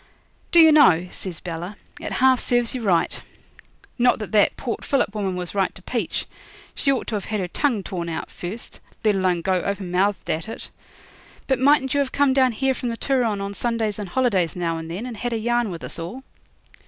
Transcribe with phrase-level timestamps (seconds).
[0.51, 3.21] 'Do you know,' says Bella, 'it half serves you right.
[3.99, 6.25] Not that that Port Phillip woman was right to peach.
[6.73, 10.27] She ought to have had her tongue torn out first, let alone go open mouthed
[10.27, 10.71] at it.
[11.45, 14.79] But mightn't you have come down here from the Turon on Sundays and holidays now
[14.79, 16.23] and then, and had a yarn with us all?'